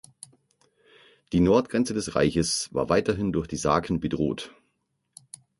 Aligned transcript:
Die 1.31 1.39
Nordgrenze 1.41 1.93
des 1.93 2.15
Reiches 2.15 2.73
war 2.73 2.89
weiterhin 2.89 3.31
durch 3.31 3.45
die 3.47 3.55
Saken 3.55 3.99
bedroht. 3.99 4.49